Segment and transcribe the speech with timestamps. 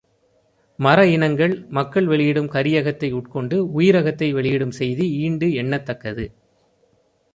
[0.79, 6.25] மர இனங்கள் மக்கள் வெளியிடும் கரியகத்தை உட்கொண்டு, உயிரகத்தை வெளியிடும் செய்தி ஈண்டு எண்னத்தக்கது.